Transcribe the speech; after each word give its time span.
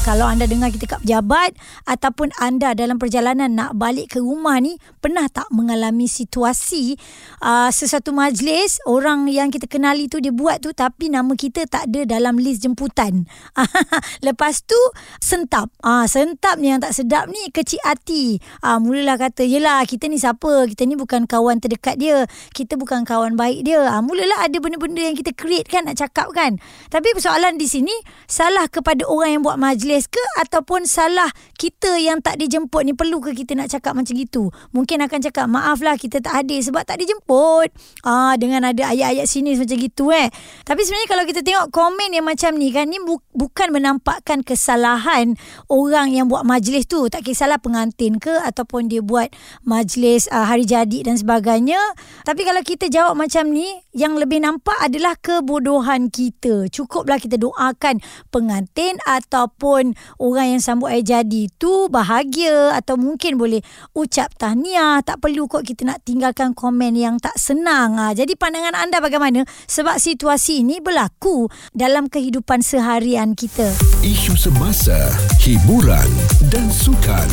kalau 0.00 0.24
anda 0.24 0.48
dengar 0.48 0.72
kita 0.72 0.96
kat 0.96 1.00
pejabat 1.04 1.52
ataupun 1.84 2.32
anda 2.40 2.72
dalam 2.72 2.96
perjalanan 2.96 3.52
nak 3.52 3.76
balik 3.76 4.16
ke 4.16 4.18
rumah 4.24 4.56
ni 4.56 4.80
pernah 5.04 5.28
tak 5.28 5.44
mengalami 5.52 6.08
situasi 6.08 6.96
uh, 7.44 7.68
sesuatu 7.68 8.08
majlis 8.16 8.80
orang 8.88 9.28
yang 9.28 9.52
kita 9.52 9.68
kenali 9.68 10.08
tu 10.08 10.16
dia 10.16 10.32
buat 10.32 10.64
tu 10.64 10.72
tapi 10.72 11.12
nama 11.12 11.28
kita 11.36 11.68
tak 11.68 11.92
ada 11.92 12.16
dalam 12.16 12.40
list 12.40 12.64
jemputan? 12.64 13.28
Lepas 14.26 14.64
tu 14.64 14.78
sentap. 15.20 15.68
Uh, 15.84 16.08
sentap 16.08 16.56
ni 16.56 16.72
yang 16.72 16.80
tak 16.80 16.96
sedap 16.96 17.28
ni 17.28 17.52
kecil 17.52 17.84
hati. 17.84 18.40
Uh, 18.64 18.80
mulalah 18.80 19.20
kata 19.20 19.44
yelah 19.44 19.84
kita 19.84 20.08
ni 20.08 20.16
siapa? 20.16 20.64
Kita 20.64 20.88
ni 20.88 20.96
bukan 20.96 21.28
kawan 21.28 21.60
terdekat 21.60 22.00
dia. 22.00 22.24
Kita 22.56 22.80
bukan 22.80 23.04
kawan 23.04 23.36
baik 23.36 23.68
dia. 23.68 23.84
Uh, 23.84 24.00
mulalah 24.00 24.48
ada 24.48 24.56
benda-benda 24.64 25.12
yang 25.12 25.16
kita 25.16 25.36
create 25.36 25.68
kan 25.68 25.84
nak 25.84 26.00
cakap 26.00 26.32
kan. 26.32 26.56
Tapi 26.88 27.12
persoalan 27.12 27.60
di 27.60 27.68
sini 27.68 27.92
salah 28.24 28.64
kepada 28.64 29.04
orang 29.04 29.36
yang 29.36 29.42
buat 29.44 29.60
majlis 29.60 29.89
majlis 29.90 30.06
ke 30.06 30.22
ataupun 30.38 30.86
salah 30.86 31.26
kita 31.58 31.98
yang 31.98 32.22
tak 32.22 32.38
dijemput? 32.38 32.86
Ni 32.86 32.94
perlu 32.94 33.18
ke 33.18 33.34
kita 33.34 33.58
nak 33.58 33.74
cakap 33.74 33.98
macam 33.98 34.14
gitu? 34.14 34.54
Mungkin 34.70 35.02
akan 35.02 35.18
cakap 35.18 35.50
maaf 35.50 35.82
lah 35.82 35.98
kita 35.98 36.22
tak 36.22 36.30
hadir 36.30 36.62
sebab 36.62 36.86
tak 36.86 37.02
dijemput. 37.02 37.74
Ah 38.06 38.38
dengan 38.38 38.70
ada 38.70 38.94
ayat-ayat 38.94 39.26
sini 39.26 39.58
macam 39.58 39.74
gitu 39.74 40.14
eh. 40.14 40.30
Tapi 40.62 40.80
sebenarnya 40.86 41.08
kalau 41.10 41.24
kita 41.26 41.40
tengok 41.42 41.66
komen 41.74 42.14
yang 42.14 42.22
macam 42.22 42.54
ni 42.54 42.70
kan 42.70 42.86
ni 42.86 43.02
bu- 43.02 43.26
bukan 43.34 43.74
menampakkan 43.74 44.46
kesalahan 44.46 45.34
orang 45.66 46.14
yang 46.14 46.30
buat 46.30 46.46
majlis 46.46 46.86
tu. 46.86 47.10
Tak 47.10 47.26
kisahlah 47.26 47.58
pengantin 47.58 48.22
ke 48.22 48.38
ataupun 48.46 48.86
dia 48.86 49.02
buat 49.02 49.26
majlis 49.66 50.30
uh, 50.30 50.46
hari 50.46 50.70
jadi 50.70 51.02
dan 51.02 51.18
sebagainya. 51.18 51.82
Tapi 52.22 52.46
kalau 52.46 52.62
kita 52.62 52.86
jawab 52.86 53.18
macam 53.18 53.50
ni 53.50 53.66
yang 53.90 54.14
lebih 54.14 54.38
nampak 54.38 54.78
adalah 54.78 55.18
kebodohan 55.18 56.14
kita. 56.14 56.70
Cukuplah 56.70 57.18
kita 57.18 57.42
doakan 57.42 57.98
pengantin 58.30 59.02
ataupun 59.02 59.79
ataupun 59.80 59.96
orang 60.20 60.46
yang 60.56 60.62
sambut 60.62 60.92
air 60.92 61.00
jadi 61.00 61.48
tu 61.56 61.88
bahagia 61.88 62.76
atau 62.76 63.00
mungkin 63.00 63.40
boleh 63.40 63.64
ucap 63.96 64.36
tahniah. 64.36 65.00
Tak 65.00 65.24
perlu 65.24 65.48
kok 65.48 65.64
kita 65.64 65.88
nak 65.88 66.04
tinggalkan 66.04 66.52
komen 66.52 66.92
yang 66.92 67.16
tak 67.16 67.40
senang. 67.40 67.96
Ha. 67.96 68.12
jadi 68.12 68.36
pandangan 68.36 68.76
anda 68.76 69.00
bagaimana 69.00 69.48
sebab 69.64 69.96
situasi 69.96 70.60
ini 70.60 70.84
berlaku 70.84 71.48
dalam 71.72 72.12
kehidupan 72.12 72.60
seharian 72.60 73.32
kita? 73.32 73.72
Isu 74.04 74.36
semasa 74.36 74.96
hiburan 75.40 76.08
dan 76.52 76.68
sukan 76.68 77.28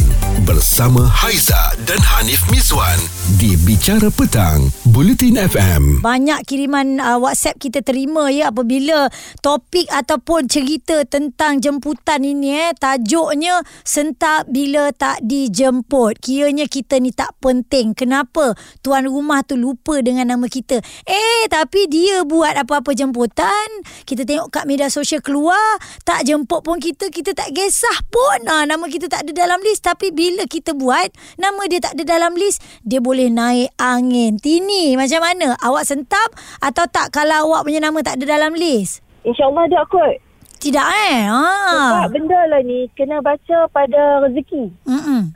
bersama 0.48 1.03
Haiza 1.03 1.75
dan 1.84 2.00
Hanif 2.00 2.48
Miswan 2.48 2.98
di 3.42 3.59
Bicara 3.59 4.08
Petang 4.08 4.72
Bulletin 4.88 5.36
FM 5.36 6.00
banyak 6.00 6.48
kiriman 6.48 7.02
uh, 7.02 7.20
WhatsApp 7.20 7.59
kita 7.59 7.84
terima 7.84 8.30
ya 8.31 8.53
apabila 8.53 9.12
topik 9.44 9.90
ataupun 9.90 10.45
cerita 10.48 11.03
tentang 11.09 11.58
jemputan 11.58 12.22
ini 12.22 12.37
ni 12.38 12.54
eh 12.54 12.72
tajuknya 12.78 13.66
sentap 13.82 14.46
bila 14.48 14.94
tak 14.94 15.26
dijemput. 15.26 16.22
Kiranya 16.22 16.70
kita 16.70 17.02
ni 17.02 17.10
tak 17.10 17.34
penting. 17.42 17.98
Kenapa 17.98 18.54
tuan 18.86 19.10
rumah 19.10 19.42
tu 19.42 19.58
lupa 19.58 20.00
dengan 20.00 20.30
nama 20.30 20.46
kita? 20.46 20.80
Eh 21.06 21.44
tapi 21.50 21.90
dia 21.90 22.22
buat 22.24 22.54
apa-apa 22.54 22.94
jemputan. 22.94 23.68
Kita 24.06 24.24
tengok 24.24 24.54
kat 24.54 24.64
media 24.70 24.88
sosial 24.94 25.20
keluar 25.26 25.82
tak 26.06 26.24
jemput 26.24 26.62
pun 26.62 26.78
kita 26.78 27.10
kita 27.10 27.34
tak 27.34 27.52
kisah 27.52 28.06
pun. 28.14 28.46
Ha, 28.48 28.70
nama 28.70 28.86
kita 28.86 29.10
tak 29.10 29.26
ada 29.26 29.32
dalam 29.34 29.60
list 29.66 29.84
tapi 29.84 30.14
bila 30.14 30.46
kita 30.46 30.78
buat 30.78 31.10
nama 31.42 31.62
dia 31.66 31.82
tak 31.82 31.98
ada 31.98 32.04
dalam 32.06 32.38
list 32.38 32.62
dia 32.86 33.02
boleh 33.02 33.34
naik 33.34 33.74
angin. 33.82 34.38
Tini 34.38 34.94
macam 34.94 35.24
mana? 35.24 35.58
Awak 35.58 35.84
sentap 35.90 36.30
atau 36.62 36.86
tak 36.88 37.10
kalau 37.16 37.50
awak 37.50 37.66
punya 37.66 37.82
nama 37.82 38.00
tak 38.06 38.22
ada 38.22 38.38
dalam 38.38 38.54
list? 38.54 39.02
InsyaAllah 39.28 39.66
dia 39.68 39.84
kot. 39.90 40.27
Tidak 40.67 40.83
eh. 40.83 41.31
Ha. 41.31 41.47
Sebab 41.72 42.11
benda 42.11 42.39
lah 42.51 42.59
ni 42.59 42.91
kena 42.91 43.23
baca 43.23 43.72
pada 43.72 44.19
rezeki. 44.28 44.67
Mm-mm. 44.83 45.31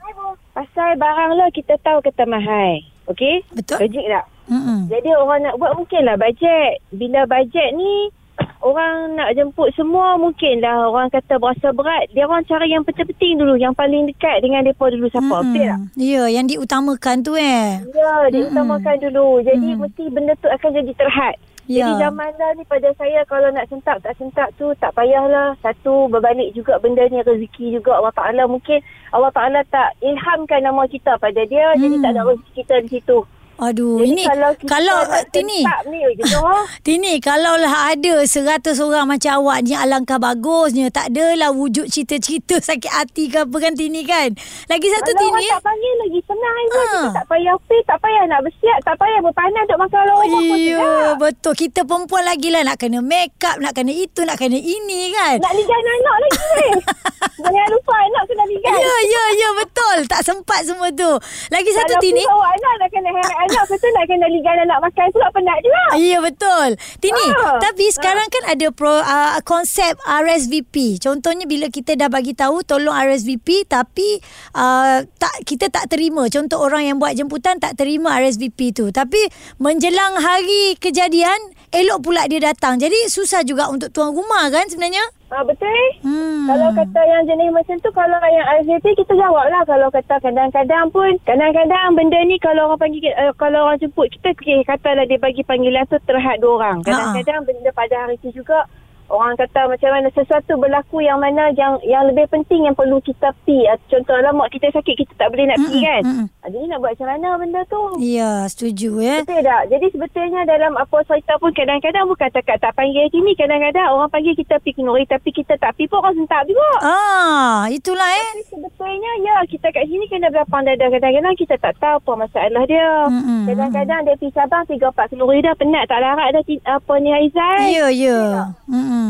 Pasal 0.52 1.00
barang 1.00 1.32
lah 1.40 1.48
kita 1.56 1.80
tahu 1.80 2.04
kata 2.04 2.28
mahal. 2.28 2.84
Okey? 3.08 3.40
Betul. 3.56 3.80
Logik 3.80 4.04
tak? 4.12 4.28
Mm-mm. 4.52 4.92
Jadi 4.92 5.08
orang 5.16 5.40
nak 5.48 5.56
buat 5.56 5.72
mungkin 5.72 6.04
lah 6.04 6.20
bajet. 6.20 6.84
Bila 6.92 7.24
bajet 7.24 7.72
ni 7.72 8.12
orang 8.60 9.16
nak 9.16 9.32
jemput 9.32 9.72
semua 9.72 10.20
mungkin 10.20 10.60
lah 10.60 10.92
orang 10.92 11.08
kata 11.08 11.40
berasa 11.40 11.72
berat. 11.72 12.12
Dia 12.12 12.28
orang 12.28 12.44
cari 12.44 12.68
yang 12.68 12.84
penting-penting 12.84 13.40
dulu. 13.40 13.56
Yang 13.56 13.72
paling 13.72 14.12
dekat 14.12 14.44
dengan 14.44 14.68
mereka 14.68 14.92
dulu 14.92 15.08
siapa. 15.08 15.36
Mm-mm. 15.40 15.56
Betul 15.56 15.64
tak? 15.64 15.80
Ya, 15.96 16.22
yang 16.28 16.44
diutamakan 16.44 17.16
tu 17.24 17.32
eh. 17.40 17.80
Ya, 17.80 18.12
diutamakan 18.28 19.00
dulu. 19.00 19.40
Jadi 19.40 19.80
Mm-mm. 19.80 19.88
mesti 19.88 20.04
benda 20.12 20.36
tu 20.36 20.52
akan 20.52 20.70
jadi 20.76 20.92
terhad. 20.92 21.40
Ya. 21.70 21.86
Jadi 21.86 22.10
zaman 22.10 22.30
dah 22.34 22.50
ni 22.58 22.64
pada 22.66 22.90
saya 22.98 23.22
kalau 23.30 23.46
nak 23.54 23.70
sentap 23.70 24.02
tak 24.02 24.18
sentap 24.18 24.50
tu 24.58 24.74
tak 24.82 24.90
payahlah. 24.98 25.54
Satu 25.62 26.10
berbalik 26.10 26.50
juga 26.58 26.74
benda 26.82 27.06
ni 27.06 27.22
rezeki 27.22 27.78
juga 27.78 28.02
Allah 28.02 28.14
Ta'ala. 28.18 28.50
Mungkin 28.50 28.82
Allah 29.14 29.30
Ta'ala 29.30 29.60
tak 29.70 29.94
ilhamkan 30.02 30.66
nama 30.66 30.82
kita 30.90 31.14
pada 31.22 31.42
dia. 31.46 31.74
Hmm. 31.74 31.80
Jadi 31.86 31.96
tak 32.02 32.10
ada 32.18 32.22
rezeki 32.26 32.52
kita 32.62 32.74
di 32.82 32.88
situ. 32.98 33.18
Aduh, 33.62 34.02
Jadi 34.02 34.10
ini 34.10 34.22
kalau 34.26 34.50
kalau 34.66 34.98
nak 35.06 35.22
Tini. 35.30 35.62
ni. 35.86 36.00
Tini, 36.86 37.12
kalaulah 37.22 37.94
ada 37.94 38.26
seratus 38.26 38.82
orang 38.82 39.06
macam 39.06 39.38
awak 39.38 39.62
ni 39.62 39.78
alangkah 39.78 40.18
bagusnya. 40.18 40.90
Tak 40.90 41.14
adalah 41.14 41.54
wujud 41.54 41.86
cerita-cerita 41.86 42.58
sakit 42.68 42.90
hati 42.90 43.30
ke 43.30 43.46
apa 43.46 43.56
kan 43.56 43.78
Tini 43.78 44.02
kan. 44.02 44.34
Lagi 44.66 44.88
satu 44.90 45.14
Kalau 45.14 45.20
Tini. 45.22 45.46
orang 45.46 45.54
tak 45.54 45.62
panggil 45.62 45.94
lagi 45.96 46.20
senang. 46.26 46.64
Ha. 46.66 46.82
Kita 46.82 47.10
tak 47.14 47.26
payah 47.30 47.54
pay, 47.62 47.80
tak 47.86 47.98
payah 48.02 48.24
nak 48.26 48.40
bersiap, 48.42 48.78
tak 48.82 48.96
payah 48.98 49.20
berpanas 49.22 49.62
untuk 49.62 49.78
makan 49.78 49.98
orang 50.00 50.18
rumah 50.18 50.42
pun 50.42 50.58
Iya, 50.58 50.78
sedap. 50.82 51.14
betul. 51.22 51.54
Kita 51.54 51.80
perempuan 51.86 52.24
lagi 52.26 52.48
lah 52.50 52.62
nak 52.66 52.76
kena 52.76 52.98
make 52.98 53.38
up, 53.46 53.56
nak 53.62 53.72
kena 53.72 53.92
itu, 53.94 54.20
nak 54.26 54.36
kena 54.36 54.58
ini 54.58 55.14
kan. 55.14 55.38
Nak 55.38 55.54
ligan 55.54 55.82
anak 55.86 56.16
lagi 56.18 56.40
weh. 56.50 56.72
Jangan 57.42 57.68
lupa 57.70 57.94
anak 57.96 58.22
kena 58.26 58.44
ligan. 58.44 58.70
Ya, 58.74 58.96
ya, 59.06 59.22
ya, 59.38 59.48
betul. 59.54 59.71
Tak 60.02 60.22
sempat 60.22 60.60
semua 60.62 60.88
tu. 60.90 61.12
Lagi 61.48 61.70
satu 61.70 61.92
Kalau 61.92 62.02
Tini. 62.02 62.24
bawa 62.24 62.46
anak 62.48 62.72
nak 62.78 62.88
kena 62.90 63.10
heret 63.10 63.38
anak, 63.42 63.64
betul 63.66 63.90
nak 63.90 64.04
kena 64.06 64.26
ligan 64.26 64.56
anak 64.60 64.78
makan 64.80 65.06
pula 65.10 65.28
penat 65.30 65.58
juga. 65.60 65.82
Ya 65.98 66.18
betul. 66.18 66.68
Tini, 66.98 67.26
Ah. 67.34 67.58
tapi 67.58 67.84
sekarang 67.88 68.26
kan 68.26 68.44
ada 68.48 68.66
pro 68.70 68.94
uh, 68.94 69.36
konsep 69.42 69.92
RSVP. 70.02 70.74
Contohnya 70.98 71.44
bila 71.44 71.68
kita 71.68 71.92
dah 71.92 72.08
bagi 72.08 72.32
tahu 72.32 72.62
tolong 72.62 72.94
RSVP 72.94 73.66
tapi 73.66 74.16
uh, 74.52 75.04
tak 75.12 75.34
kita 75.44 75.68
tak 75.68 75.88
terima. 75.88 76.24
Contoh 76.26 76.58
orang 76.58 76.84
yang 76.84 76.96
buat 76.96 77.12
jemputan 77.12 77.58
tak 77.58 77.76
terima 77.76 78.16
RSVP 78.16 78.72
tu. 78.72 78.88
Tapi 78.88 79.20
menjelang 79.58 80.16
hari 80.16 80.74
kejadian 80.76 81.36
elok 81.68 82.02
pula 82.02 82.24
dia 82.24 82.40
datang. 82.40 82.76
Jadi 82.76 83.06
susah 83.06 83.42
juga 83.42 83.68
untuk 83.68 83.90
tuan 83.90 84.10
rumah 84.10 84.48
kan 84.48 84.64
sebenarnya? 84.66 85.04
Ha, 85.32 85.40
betul. 85.48 85.84
Hmm. 86.04 86.44
Kalau 86.44 86.68
kata 86.76 87.00
yang 87.08 87.24
jenis 87.24 87.56
macam 87.56 87.76
tu 87.80 87.88
Kalau 87.88 88.20
yang 88.20 88.46
RSVP 88.60 89.00
Kita 89.00 89.16
jawab 89.16 89.48
lah 89.48 89.64
Kalau 89.64 89.88
kata 89.88 90.20
kadang-kadang 90.20 90.92
pun 90.92 91.16
Kadang-kadang 91.24 91.96
benda 91.96 92.20
ni 92.28 92.36
Kalau 92.36 92.68
orang 92.68 92.76
panggil 92.76 93.16
uh, 93.16 93.32
Kalau 93.40 93.64
orang 93.64 93.80
jemput 93.80 94.12
kita 94.12 94.36
okay, 94.36 94.60
Katalah 94.66 95.08
dia 95.08 95.16
bagi 95.16 95.40
panggilan 95.40 95.88
tu 95.88 95.96
Terhad 96.04 96.36
dua 96.44 96.52
orang 96.60 96.84
Kadang-kadang 96.84 97.48
benda 97.48 97.70
pada 97.72 97.94
hari 98.04 98.20
tu 98.20 98.28
juga 98.28 98.68
Orang 99.12 99.36
kata 99.36 99.68
macam 99.68 99.90
mana 99.92 100.08
Sesuatu 100.16 100.56
berlaku 100.56 101.04
yang 101.04 101.20
mana 101.20 101.52
Yang 101.52 101.84
yang 101.84 102.08
lebih 102.08 102.32
penting 102.32 102.64
Yang 102.64 102.80
perlu 102.80 102.96
kita 103.04 103.28
pi 103.44 103.68
Ah, 103.68 103.76
Contohlah 103.92 104.32
mak 104.32 104.48
kita 104.48 104.72
sakit 104.72 104.94
Kita 104.96 105.12
tak 105.20 105.28
boleh 105.28 105.52
nak 105.52 105.60
pi 105.68 105.76
kan 105.84 106.02
mm-mm. 106.02 106.26
Ah, 106.40 106.48
Jadi 106.48 106.64
nak 106.64 106.80
buat 106.80 106.96
macam 106.96 107.08
mana 107.12 107.28
benda 107.36 107.60
tu 107.68 107.82
Ya, 108.00 108.48
setuju 108.48 108.98
ya. 108.98 109.20
Betul 109.22 109.44
tak? 109.44 109.62
Jadi 109.68 109.86
sebetulnya 109.92 110.40
dalam 110.48 110.72
apa 110.74 110.96
cerita 111.04 111.36
pun 111.36 111.52
kadang-kadang 111.52 112.08
bukan 112.08 112.28
takat 112.32 112.56
tak 112.56 112.72
panggil 112.72 113.04
sini. 113.12 113.36
Kadang-kadang 113.36 113.92
orang 113.92 114.08
panggil 114.08 114.32
kita 114.32 114.56
pergi 114.58 114.80
kenuri 114.80 115.04
tapi 115.04 115.28
kita 115.28 115.54
tak 115.60 115.76
pergi 115.76 115.92
pun 115.92 116.00
orang 116.00 116.16
sentak 116.16 116.42
juga. 116.48 116.70
Ah, 116.80 117.68
itulah 117.68 118.08
eh. 118.08 118.26
Tapi 118.32 118.42
sebetulnya 118.48 119.12
ya 119.20 119.36
kita 119.44 119.66
kat 119.70 119.84
sini 119.86 120.08
kena 120.08 120.32
belapang 120.32 120.64
dada. 120.64 120.88
Kadang-kadang 120.88 121.34
kita 121.36 121.54
tak 121.60 121.74
tahu 121.78 122.00
apa 122.00 122.12
masalah 122.26 122.64
dia. 122.64 122.88
Mm-mm. 123.12 123.42
Kadang-kadang 123.52 124.00
dia 124.08 124.14
pergi 124.16 124.30
Sabang 124.32 124.64
3-4 124.66 125.10
kenuri 125.12 125.38
dah 125.44 125.54
penat 125.54 125.84
tak 125.86 126.00
larat 126.00 126.28
dah 126.32 126.42
apa 126.64 126.92
ni 126.98 127.10
Aizai. 127.12 127.60
Ya, 127.76 127.86
ya. 127.92 128.20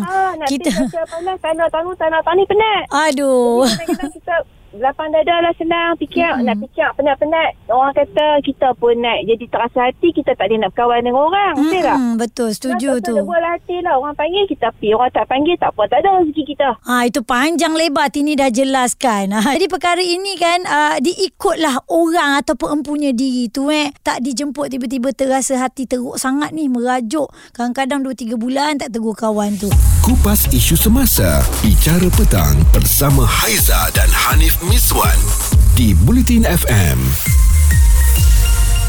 Ah, 0.00 0.32
nak 0.40 0.48
Kita- 0.48 0.72
kita... 0.72 0.80
macam 0.88 1.04
mana 1.12 1.32
tanah 1.36 1.66
tanu 1.68 1.90
tanah 1.92 2.20
tani 2.24 2.42
penat. 2.48 2.82
Aduh. 2.88 3.68
Kadang-kadang 3.68 4.12
kita 4.16 4.34
belapang 4.74 5.12
dada 5.12 5.36
lah 5.44 5.52
senang 5.56 5.94
fikir 6.00 6.26
Mm-mm. 6.26 6.46
nak 6.48 6.56
fikir 6.66 6.88
penat-penat 6.96 7.50
orang 7.69 7.92
kata 7.94 8.26
kita 8.44 8.69
pun 8.76 8.96
naik 8.98 9.28
jadi 9.28 9.44
terasa 9.48 9.78
hati 9.92 10.08
kita 10.12 10.34
tak 10.34 10.48
ada 10.48 10.66
nak 10.66 10.70
berkawan 10.74 11.04
dengan 11.04 11.22
orang 11.28 11.54
betul 11.60 11.82
tak 12.19 12.32
betul, 12.32 12.50
setuju 12.56 12.90
Kita 12.98 13.08
tu. 13.12 13.14
tak 13.20 13.26
boleh 13.28 13.50
hati 13.52 13.76
lah. 13.84 13.94
Orang 14.00 14.14
panggil 14.16 14.44
kita 14.48 14.66
pergi. 14.74 14.90
Orang 14.96 15.10
tak 15.12 15.26
panggil 15.28 15.54
tak 15.60 15.70
apa. 15.76 15.82
Tak 15.86 15.98
ada 16.00 16.08
rezeki 16.22 16.42
kita. 16.54 16.69
Ha 16.88 16.94
itu 17.06 17.20
panjang 17.22 17.74
lebar 17.76 18.08
Tini 18.08 18.32
dah 18.34 18.48
jelaskan. 18.48 19.36
Ha, 19.36 19.54
jadi 19.56 19.66
perkara 19.69 20.00
ini 20.02 20.32
kan 20.36 20.60
uh, 20.64 20.96
diikutlah 21.00 21.86
orang 21.92 22.40
ataupun 22.40 22.80
empunya 22.80 23.12
diri 23.12 23.52
tu 23.52 23.68
eh. 23.68 23.92
Tak 24.02 24.25
dijemput 24.25 24.72
tiba-tiba 24.72 25.12
terasa 25.12 25.60
hati 25.60 25.84
teruk 25.84 26.16
sangat 26.16 26.56
ni 26.56 26.66
merajuk. 26.72 27.28
Kadang-kadang 27.52 28.06
2 28.06 28.34
3 28.34 28.40
bulan 28.40 28.80
tak 28.80 28.94
tegur 28.94 29.14
kawan 29.14 29.54
tu. 29.60 29.68
Kupas 30.02 30.50
isu 30.50 30.75
semasa 30.75 31.42
Bicara 31.62 32.10
Petang 32.10 32.58
bersama 32.75 33.22
Haiza 33.22 33.86
dan 33.94 34.10
Hanif 34.10 34.58
Miswan 34.62 35.19
di 35.75 35.91
Bulletin 35.91 36.47
FM 36.47 36.99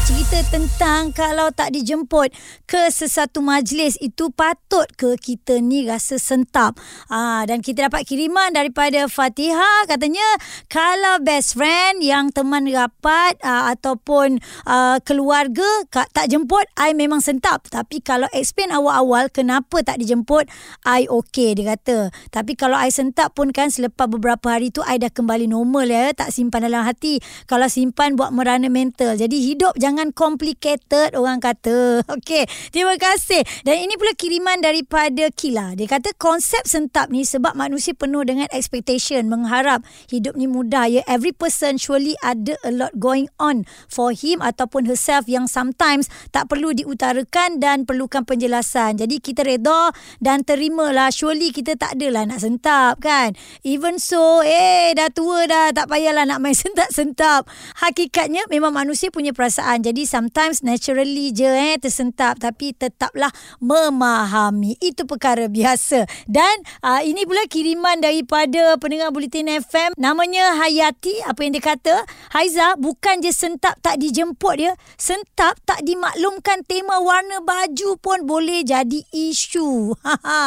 cerita 0.04 0.36
tentang 0.52 1.16
kalau 1.16 1.48
tak 1.48 1.72
dijemput 1.72 2.28
ke 2.68 2.92
sesuatu 2.92 3.40
majlis 3.40 3.96
itu 4.04 4.28
patut 4.36 4.84
ke 5.00 5.16
kita 5.16 5.64
ni 5.64 5.88
rasa 5.88 6.20
sentap. 6.20 6.76
Ah 7.08 7.48
dan 7.48 7.64
kita 7.64 7.88
dapat 7.88 8.04
kiriman 8.04 8.52
daripada 8.52 9.08
Fatiha 9.08 9.88
katanya 9.88 10.24
kalau 10.68 11.24
best 11.24 11.56
friend 11.56 12.04
yang 12.04 12.28
teman 12.36 12.68
rapat 12.68 13.40
aa, 13.40 13.72
ataupun 13.72 14.44
aa, 14.68 15.00
keluarga 15.00 15.64
ka- 15.88 16.12
tak 16.12 16.28
jemput 16.28 16.68
I 16.76 16.92
memang 16.92 17.24
sentap 17.24 17.64
tapi 17.72 18.04
kalau 18.04 18.28
explain 18.36 18.76
awal-awal 18.76 19.32
kenapa 19.32 19.80
tak 19.80 20.04
dijemput 20.04 20.44
I 20.84 21.08
okey 21.08 21.56
dia 21.56 21.80
kata. 21.80 22.12
Tapi 22.28 22.52
kalau 22.60 22.76
I 22.76 22.92
sentap 22.92 23.32
pun 23.32 23.56
kan 23.56 23.72
selepas 23.72 24.04
beberapa 24.12 24.52
hari 24.52 24.68
tu 24.68 24.84
I 24.84 25.00
dah 25.00 25.08
kembali 25.08 25.48
normal 25.48 25.88
ya 25.88 26.12
tak 26.12 26.28
simpan 26.28 26.68
dalam 26.68 26.84
hati. 26.84 27.24
Kalau 27.48 27.72
simpan 27.72 28.20
buat 28.20 28.36
merana 28.36 28.68
mental. 28.68 29.16
Jadi 29.16 29.40
hidup 29.40 29.72
jangan 29.80 29.93
complicated 30.10 31.14
orang 31.14 31.38
kata. 31.38 32.00
Okey, 32.18 32.48
terima 32.74 32.98
kasih. 32.98 33.46
Dan 33.62 33.86
ini 33.86 33.94
pula 33.94 34.12
kiriman 34.18 34.58
daripada 34.58 35.30
Kila. 35.30 35.78
Dia 35.78 35.86
kata 35.86 36.10
konsep 36.18 36.66
sentap 36.66 37.14
ni 37.14 37.22
sebab 37.22 37.54
manusia 37.54 37.94
penuh 37.94 38.26
dengan 38.26 38.50
expectation, 38.50 39.30
mengharap 39.30 39.86
hidup 40.10 40.34
ni 40.34 40.50
mudah 40.50 40.90
ya. 40.90 41.00
Every 41.06 41.30
person 41.30 41.78
surely 41.78 42.18
ada 42.24 42.58
a 42.66 42.74
lot 42.74 42.96
going 42.98 43.30
on 43.38 43.62
for 43.86 44.10
him 44.10 44.42
ataupun 44.42 44.90
herself 44.90 45.30
yang 45.30 45.46
sometimes 45.46 46.10
tak 46.34 46.50
perlu 46.50 46.74
diutarakan 46.74 47.62
dan 47.62 47.86
perlukan 47.86 48.26
penjelasan. 48.26 48.98
Jadi 48.98 49.22
kita 49.22 49.46
reda 49.46 49.94
dan 50.18 50.42
terimalah. 50.42 51.14
Surely 51.14 51.54
kita 51.54 51.78
tak 51.78 52.00
adalah 52.00 52.26
nak 52.26 52.40
sentap 52.42 52.98
kan. 52.98 53.36
Even 53.62 54.00
so, 54.00 54.40
eh 54.42 54.96
dah 54.96 55.12
tua 55.12 55.44
dah 55.44 55.70
tak 55.70 55.86
payahlah 55.92 56.24
nak 56.24 56.40
main 56.40 56.56
sentap-sentap. 56.64 57.46
Hakikatnya 57.84 58.48
memang 58.48 58.72
manusia 58.72 59.12
punya 59.12 59.36
perasaan. 59.36 59.83
Jadi 59.84 60.08
sometimes 60.08 60.64
naturally 60.64 61.28
je 61.28 61.44
eh 61.44 61.76
tersentap 61.76 62.40
tapi 62.40 62.72
tetaplah 62.72 63.28
memahami. 63.60 64.80
Itu 64.80 65.04
perkara 65.04 65.44
biasa. 65.52 66.08
Dan 66.24 66.64
uh, 66.80 67.04
ini 67.04 67.28
pula 67.28 67.44
kiriman 67.44 68.00
daripada 68.00 68.80
pendengar 68.80 69.12
Bulletin 69.12 69.60
FM 69.60 69.92
namanya 70.00 70.56
Hayati 70.56 71.20
apa 71.28 71.36
yang 71.44 71.52
dia 71.52 71.60
kata 71.60 71.94
Haiza 72.32 72.80
bukan 72.80 73.20
je 73.20 73.28
sentap 73.28 73.76
tak 73.84 74.00
dijemput 74.00 74.54
dia 74.56 74.72
sentap 74.96 75.60
tak 75.68 75.84
dimaklumkan 75.84 76.64
tema 76.64 76.96
warna 77.04 77.44
baju 77.44 78.00
pun 78.00 78.24
boleh 78.24 78.64
jadi 78.64 79.04
isu. 79.12 79.92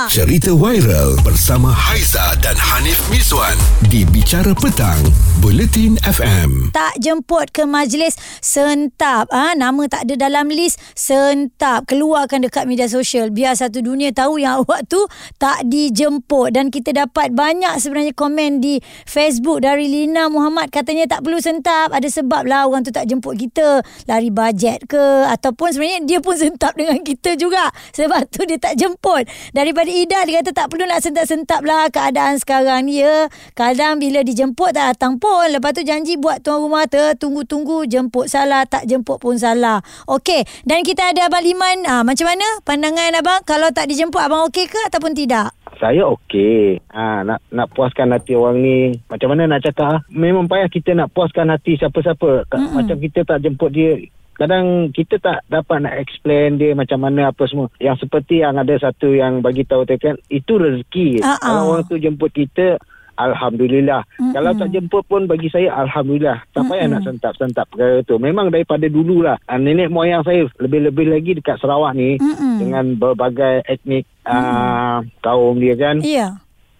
Cerita 0.09 0.49
viral 0.57 1.21
bersama 1.21 1.69
Haiza 1.69 2.33
dan 2.41 2.57
Hanif 2.57 3.05
Miswan 3.13 3.53
di 3.93 4.01
Bicara 4.01 4.57
Petang, 4.57 4.97
Bulletin 5.37 5.99
FM. 6.01 6.73
tak 6.73 6.97
jemput 6.97 7.53
ke 7.53 7.67
majlis 7.67 8.17
sentap 8.41 9.26
ah 9.31 9.51
ha, 9.51 9.57
nama 9.57 9.83
tak 9.89 10.07
ada 10.09 10.29
dalam 10.29 10.51
list. 10.51 10.79
Sentap 10.93 11.87
keluarkan 11.89 12.43
dekat 12.45 12.67
media 12.67 12.87
sosial. 12.89 13.31
Biar 13.31 13.55
satu 13.55 13.79
dunia 13.79 14.11
tahu 14.11 14.41
yang 14.41 14.57
awak 14.63 14.87
tu 14.87 15.03
tak 15.37 15.67
dijemput. 15.67 16.53
Dan 16.53 16.69
kita 16.73 16.93
dapat 16.93 17.33
banyak 17.33 17.77
sebenarnya 17.79 18.13
komen 18.15 18.59
di 18.63 18.79
Facebook 19.05 19.63
dari 19.63 19.87
Lina 19.87 20.27
Muhammad. 20.27 20.69
Katanya 20.71 21.07
tak 21.07 21.23
perlu 21.25 21.39
sentap. 21.39 21.91
Ada 21.93 22.09
sebab 22.21 22.47
lah 22.47 22.65
orang 22.65 22.83
tu 22.87 22.91
tak 22.91 23.05
jemput 23.05 23.37
kita. 23.37 23.83
Lari 24.09 24.29
bajet 24.33 24.87
ke? 24.87 25.27
Ataupun 25.27 25.75
sebenarnya 25.75 26.01
dia 26.07 26.19
pun 26.23 26.35
sentap 26.43 26.73
dengan 26.75 26.99
kita 27.03 27.35
juga. 27.35 27.69
Sebab 27.93 28.29
tu 28.31 28.43
dia 28.47 28.57
tak 28.57 28.79
jemput. 28.79 29.27
Daripada 29.51 29.89
Ida 29.89 30.23
dia 30.25 30.41
kata 30.41 30.51
tak 30.53 30.67
perlu 30.73 30.85
nak 30.87 31.01
sentap-sentap 31.03 31.61
lah 31.63 31.89
keadaan 31.91 32.39
sekarang 32.39 32.87
ni 32.87 33.03
ya. 33.03 33.27
Kadang 33.53 33.99
bila 33.99 34.21
dijemput 34.23 34.73
tak 34.73 34.97
datang 34.97 35.17
pun. 35.17 35.49
Lepas 35.49 35.73
tu 35.77 35.81
janji 35.83 36.15
buat 36.17 36.41
tuan 36.41 36.61
rumah 36.61 36.85
tertunggu-tunggu 36.89 37.87
jemput 37.89 38.29
salah. 38.29 38.63
Tak 38.67 38.89
jemput 38.89 39.16
pun 39.19 39.35
salah 39.37 39.81
okey 40.07 40.45
dan 40.63 40.81
kita 40.81 41.13
ada 41.13 41.27
Abang 41.27 41.43
Liman 41.43 41.83
ah, 41.85 42.01
macam 42.01 42.29
mana 42.29 42.47
pandangan 42.63 43.13
abang 43.17 43.41
kalau 43.43 43.69
tak 43.73 43.89
dijemput 43.89 44.21
abang 44.21 44.47
okey 44.49 44.65
ke 44.69 44.79
ataupun 44.87 45.13
tidak 45.13 45.51
Saya 45.77 46.09
okey. 46.09 46.81
Ha, 46.89 47.21
nak 47.21 47.37
nak 47.53 47.69
puaskan 47.69 48.09
hati 48.09 48.33
orang 48.33 48.65
ni. 48.65 48.97
Macam 49.13 49.29
mana 49.29 49.45
nak 49.45 49.61
cakap? 49.61 49.85
ah? 49.85 49.99
Memang 50.09 50.49
payah 50.49 50.65
kita 50.73 50.97
nak 50.97 51.13
puaskan 51.13 51.53
hati 51.53 51.77
siapa-siapa. 51.77 52.49
Mm-mm. 52.49 52.73
Macam 52.73 52.97
kita 52.97 53.21
tak 53.21 53.45
jemput 53.45 53.69
dia. 53.69 53.93
Kadang 54.37 54.89
kita 54.89 55.21
tak 55.21 55.45
dapat 55.45 55.85
nak 55.85 56.01
explain 56.01 56.57
dia 56.57 56.73
macam 56.73 57.05
mana 57.05 57.29
apa 57.29 57.45
semua. 57.45 57.69
Yang 57.77 58.09
seperti 58.09 58.41
yang 58.41 58.57
ada 58.57 58.73
satu 58.77 59.13
yang 59.13 59.45
bagi 59.45 59.69
tahu 59.69 59.85
tu 59.85 59.93
kan, 60.01 60.17
itu 60.33 60.53
rezeki. 60.57 61.21
Ah. 61.21 61.37
Kalau 61.37 61.77
orang 61.77 61.85
tu 61.85 62.01
jemput 62.01 62.33
kita, 62.33 62.81
Alhamdulillah. 63.17 64.01
Mm-mm. 64.21 64.33
Kalau 64.33 64.51
tak 64.55 64.69
jemput 64.71 65.03
pun 65.09 65.25
bagi 65.25 65.49
saya 65.49 65.73
Alhamdulillah. 65.73 66.45
Tak 66.53 66.69
payah 66.69 66.85
Mm-mm. 66.87 67.01
nak 67.01 67.05
sentap-sentap 67.05 67.65
perkara 67.73 68.05
tu. 68.05 68.15
Memang 68.21 68.53
daripada 68.53 68.85
dululah. 68.85 69.41
Ah, 69.49 69.57
Nenek 69.57 69.89
moyang 69.89 70.21
saya 70.21 70.45
lebih-lebih 70.61 71.09
lagi 71.09 71.31
dekat 71.35 71.57
Sarawak 71.59 71.97
ni. 71.97 72.21
Mm-mm. 72.21 72.61
Dengan 72.61 72.85
berbagai 72.95 73.65
etnik 73.65 74.05
uh, 74.27 75.01
kaum 75.23 75.57
dia 75.57 75.75
kan 75.79 76.03
ya 76.03 76.35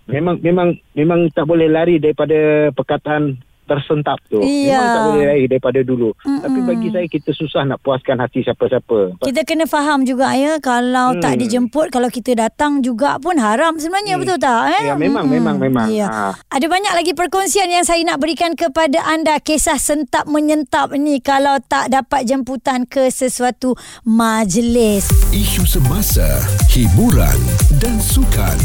memang 0.08 0.40
memang 0.40 0.70
memang 0.96 1.28
tak 1.36 1.46
boleh 1.48 1.68
lari 1.68 2.00
daripada 2.00 2.70
perkataan 2.72 3.40
tersentap 3.68 4.18
tu. 4.26 4.40
Iya. 4.40 4.74
Memang 4.74 4.88
tak 4.90 5.02
boleh 5.06 5.26
lari 5.28 5.46
daripada 5.46 5.80
dulu. 5.82 6.10
Mm-mm. 6.18 6.40
Tapi 6.40 6.60
bagi 6.64 6.88
saya 6.90 7.06
kita 7.06 7.30
susah 7.32 7.62
nak 7.64 7.84
puaskan 7.84 8.18
hati 8.18 8.42
siapa-siapa. 8.42 9.20
Kita 9.22 9.42
kena 9.44 9.68
faham 9.68 10.02
juga 10.02 10.32
ya 10.32 10.58
kalau 10.58 11.14
Hmm. 11.14 11.20
tak 11.20 11.38
dijemput 11.38 11.92
kalau 11.92 12.08
kita 12.08 12.34
datang 12.34 12.80
juga 12.80 13.18
pun 13.18 13.36
haram 13.36 13.76
sebenarnya 13.76 14.16
Hmm. 14.16 14.24
betul 14.24 14.40
tak 14.40 14.62
eh? 14.74 14.84
Ya, 14.88 14.96
memang, 14.96 15.28
memang, 15.28 15.56
memang. 15.58 15.88
Ya. 15.90 16.08
Ha. 16.08 16.32
Ada 16.48 16.66
banyak 16.66 16.94
lagi 16.94 17.12
perkongsian 17.12 17.68
yang 17.68 17.84
saya 17.84 18.00
nak 18.02 18.18
berikan 18.18 18.54
kepada 18.54 19.04
anda 19.04 19.36
kisah 19.38 19.76
sentap 19.76 20.26
menyentap 20.26 20.94
ni 20.94 21.20
kalau 21.20 21.60
tak 21.60 21.90
dapat 21.90 22.24
jemputan 22.24 22.84
ke 22.84 23.10
sesuatu 23.10 23.76
majlis. 24.06 25.10
Isu 25.30 25.66
semasa, 25.66 26.26
hiburan 26.70 27.36
dan 27.78 27.98
sukan 27.98 28.56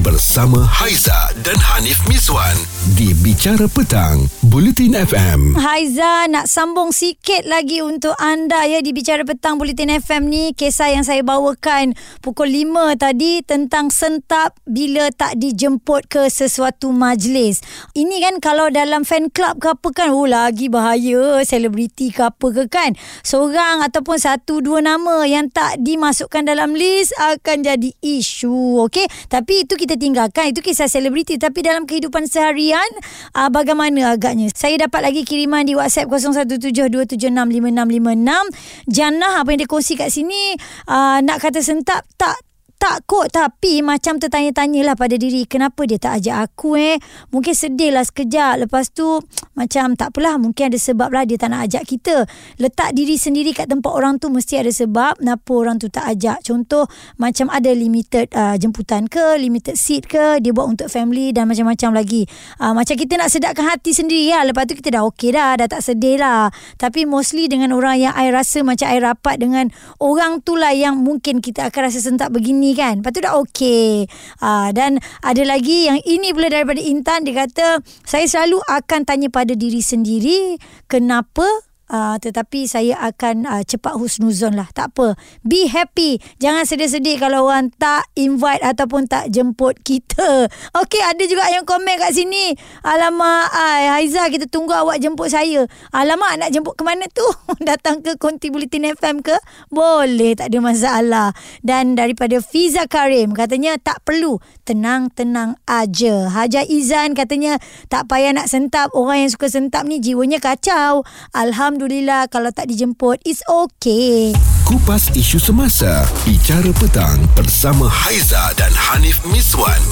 bersama 0.00 0.62
Haiza 0.62 1.16
dan 1.40 1.56
Hanif 1.56 1.98
Miswan 2.04 2.54
di 2.94 3.16
Bicara 3.16 3.64
Petang, 3.66 4.22
Bulletin 4.52 4.92
FM. 4.92 5.56
Haiza 5.56 6.28
nak 6.28 6.44
sambung 6.44 6.92
sikit 6.92 7.48
lagi 7.48 7.80
untuk 7.80 8.12
anda 8.20 8.68
ya 8.68 8.84
di 8.84 8.92
Bicara 8.92 9.24
Petang 9.24 9.56
Bulletin 9.56 9.88
FM 9.88 10.28
ni 10.28 10.52
kisah 10.52 10.92
yang 10.92 11.08
saya 11.08 11.24
bawakan 11.24 11.96
pukul 12.20 12.52
5 12.52 13.00
tadi 13.00 13.40
tentang 13.40 13.88
sentap 13.88 14.52
bila 14.68 15.08
tak 15.08 15.40
dijemput 15.40 16.04
ke 16.04 16.28
sesuatu 16.28 16.92
majlis. 16.92 17.64
Ini 17.96 18.20
kan 18.20 18.44
kalau 18.44 18.68
dalam 18.68 19.08
fan 19.08 19.32
club 19.32 19.56
ke 19.56 19.72
apa 19.72 19.88
kan 19.88 20.12
oh 20.12 20.28
lagi 20.28 20.68
bahaya 20.68 21.40
selebriti 21.48 22.12
ke 22.12 22.20
apa 22.20 22.52
ke 22.52 22.68
kan. 22.68 22.92
Seorang 23.24 23.80
ataupun 23.80 24.20
satu 24.20 24.60
dua 24.60 24.84
nama 24.84 25.24
yang 25.24 25.48
tak 25.48 25.80
dimasukkan 25.80 26.44
dalam 26.44 26.76
list 26.76 27.16
akan 27.16 27.64
jadi 27.64 27.88
isu 28.04 28.84
okey. 28.84 29.08
Tapi 29.32 29.64
itu 29.64 29.80
kita 29.80 29.96
tinggalkan 29.96 30.52
itu 30.52 30.60
kisah 30.60 30.92
selebriti 30.92 31.40
tapi 31.40 31.64
dalam 31.64 31.88
kehidupan 31.88 32.28
seharian 32.28 32.84
uh, 33.32 33.48
bagaimana 33.48 34.12
agaknya. 34.12 34.41
Saya 34.50 34.88
dapat 34.88 35.06
lagi 35.06 35.22
kiriman 35.22 35.62
di 35.62 35.78
WhatsApp 35.78 36.10
0172765656. 36.10 38.90
Jannah 38.90 39.38
apa 39.38 39.54
yang 39.54 39.62
dia 39.62 39.70
kongsi 39.70 39.94
kat 39.94 40.10
sini 40.10 40.58
uh, 40.90 41.22
nak 41.22 41.38
kata 41.38 41.62
sentap 41.62 42.02
tak 42.18 42.34
tak 42.82 43.06
kot 43.06 43.30
tapi 43.30 43.78
macam 43.78 44.18
tertanya-tanyalah 44.18 44.98
pada 44.98 45.14
diri 45.14 45.46
kenapa 45.46 45.86
dia 45.86 46.02
tak 46.02 46.18
ajak 46.18 46.50
aku 46.50 46.74
eh? 46.74 46.98
Mungkin 47.30 47.54
sedih 47.54 47.94
lah 47.94 48.02
sekejap. 48.02 48.66
Lepas 48.66 48.90
tu 48.90 49.06
macam 49.58 49.94
tak 49.94 50.10
apalah 50.10 50.34
mungkin 50.34 50.66
ada 50.66 50.74
sebab 50.82 51.14
lah 51.14 51.22
dia 51.22 51.38
tak 51.38 51.54
nak 51.54 51.70
ajak 51.70 51.86
kita. 51.86 52.26
Letak 52.58 52.98
diri 52.98 53.14
sendiri 53.14 53.54
kat 53.54 53.70
tempat 53.70 53.86
orang 53.86 54.18
tu 54.18 54.34
mesti 54.34 54.58
ada 54.58 54.74
sebab 54.74 55.22
kenapa 55.22 55.52
orang 55.54 55.78
tu 55.78 55.86
tak 55.94 56.10
ajak. 56.10 56.42
Contoh 56.42 56.90
macam 57.22 57.54
ada 57.54 57.70
limited 57.70 58.26
uh, 58.34 58.58
jemputan 58.58 59.06
ke 59.06 59.38
limited 59.38 59.78
seat 59.78 60.10
ke 60.10 60.42
dia 60.42 60.50
buat 60.50 60.66
untuk 60.66 60.90
family 60.90 61.30
dan 61.30 61.46
macam-macam 61.46 61.94
lagi. 61.94 62.26
Uh, 62.58 62.74
macam 62.74 62.98
kita 62.98 63.14
nak 63.14 63.30
sedapkan 63.30 63.62
hati 63.62 63.94
sendiri 63.94 64.34
lah. 64.34 64.42
Lepas 64.50 64.66
tu 64.66 64.74
kita 64.74 64.98
dah 64.98 65.06
okey 65.06 65.30
dah 65.30 65.54
dah 65.54 65.70
tak 65.70 65.86
sedih 65.86 66.18
lah. 66.18 66.50
Tapi 66.82 67.06
mostly 67.06 67.46
dengan 67.46 67.70
orang 67.78 68.10
yang 68.10 68.14
I 68.18 68.34
rasa 68.34 68.66
macam 68.66 68.90
I 68.90 68.98
rapat 68.98 69.38
dengan 69.38 69.70
orang 70.02 70.42
tu 70.42 70.58
lah 70.58 70.74
yang 70.74 70.98
mungkin 70.98 71.38
kita 71.38 71.70
akan 71.70 71.86
rasa 71.86 72.02
sentak 72.02 72.34
begini 72.34 72.71
kan? 72.76 73.00
Lepas 73.00 73.12
tu 73.14 73.20
dah 73.24 73.34
okey. 73.42 74.06
Uh, 74.38 74.68
dan 74.76 75.00
ada 75.24 75.42
lagi 75.42 75.88
yang 75.88 75.98
ini 76.04 76.30
pula 76.36 76.52
daripada 76.52 76.78
Intan. 76.78 77.24
Dia 77.24 77.46
kata 77.46 77.80
saya 78.04 78.26
selalu 78.28 78.60
akan 78.68 79.00
tanya 79.08 79.28
pada 79.32 79.56
diri 79.56 79.80
sendiri 79.80 80.60
kenapa 80.86 81.44
Uh, 81.92 82.16
tetapi 82.16 82.64
saya 82.64 82.96
akan 82.98 83.44
uh, 83.44 83.62
cepat 83.62 84.00
husnuzon 84.00 84.56
lah. 84.56 84.66
Tak 84.72 84.96
apa. 84.96 85.12
Be 85.44 85.68
happy. 85.68 86.16
Jangan 86.40 86.64
sedih-sedih 86.64 87.20
kalau 87.20 87.52
orang 87.52 87.68
tak 87.76 88.08
invite 88.16 88.64
ataupun 88.64 89.04
tak 89.04 89.28
jemput 89.28 89.76
kita. 89.84 90.48
Okey, 90.80 91.04
ada 91.04 91.20
juga 91.28 91.44
yang 91.52 91.68
komen 91.68 92.00
kat 92.00 92.16
sini. 92.16 92.56
Alamak, 92.80 93.52
ay, 93.52 93.92
Haiza 93.92 94.24
kita 94.32 94.48
tunggu 94.48 94.72
awak 94.72 95.04
jemput 95.04 95.28
saya. 95.28 95.68
Alamak, 95.92 96.40
nak 96.40 96.48
jemput 96.48 96.80
ke 96.80 96.82
mana 96.82 97.04
tu? 97.12 97.28
Datang 97.68 98.00
ke 98.00 98.16
Konti 98.16 98.48
Bulletin 98.48 98.96
FM 98.96 99.20
ke? 99.20 99.36
Boleh, 99.68 100.32
tak 100.32 100.48
ada 100.48 100.58
masalah. 100.64 101.28
Dan 101.60 101.92
daripada 101.92 102.40
Fiza 102.40 102.88
Karim, 102.88 103.36
katanya 103.36 103.76
tak 103.76 104.00
perlu. 104.08 104.40
Tenang-tenang 104.64 105.60
aja. 105.68 106.32
Haja 106.32 106.64
Izan 106.64 107.12
katanya 107.12 107.60
tak 107.92 108.08
payah 108.08 108.32
nak 108.32 108.48
sentap. 108.48 108.88
Orang 108.96 109.28
yang 109.28 109.30
suka 109.30 109.52
sentap 109.52 109.84
ni 109.84 110.00
jiwanya 110.00 110.40
kacau. 110.40 111.04
Alhamdulillah 111.36 111.81
Alhamdulillah 111.82 112.30
kalau 112.30 112.54
tak 112.54 112.70
dijemput 112.70 113.18
it's 113.26 113.42
okay. 113.50 114.30
Kupas 114.62 115.10
isu 115.18 115.42
semasa, 115.42 116.06
bicara 116.22 116.70
petang 116.78 117.18
bersama 117.34 117.90
Haiza 117.90 118.54
dan 118.54 118.70
Hanif 118.70 119.18
Miswan 119.26 119.82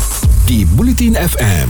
di 0.47 0.62
Bulletin 0.62 1.18
FM. 1.18 1.66